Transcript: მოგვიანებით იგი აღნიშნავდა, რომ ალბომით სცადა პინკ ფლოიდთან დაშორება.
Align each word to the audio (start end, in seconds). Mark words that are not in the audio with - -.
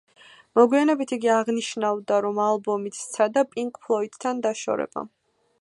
მოგვიანებით 0.59 1.13
იგი 1.17 1.29
აღნიშნავდა, 1.33 2.19
რომ 2.27 2.41
ალბომით 2.47 2.99
სცადა 3.03 3.47
პინკ 3.55 3.81
ფლოიდთან 3.85 4.43
დაშორება. 4.49 5.07